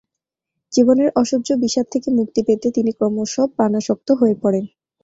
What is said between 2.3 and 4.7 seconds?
পেতে তিনি ক্রমশ পানাসক্ত হয়ে পড়েন।